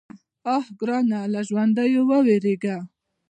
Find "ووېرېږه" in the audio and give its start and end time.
2.09-2.77